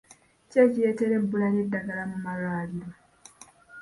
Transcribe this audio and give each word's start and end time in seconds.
Ki 0.49 0.57
ekireetera 0.65 1.13
ebbula 1.19 1.47
ly'eddagala 1.53 2.03
mu 2.11 2.17
malwaliro? 2.25 2.89